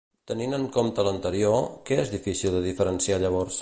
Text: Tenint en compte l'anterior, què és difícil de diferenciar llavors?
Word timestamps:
Tenint 0.29 0.55
en 0.57 0.63
compte 0.77 1.03
l'anterior, 1.09 1.59
què 1.91 2.01
és 2.07 2.13
difícil 2.17 2.57
de 2.59 2.67
diferenciar 2.69 3.25
llavors? 3.27 3.59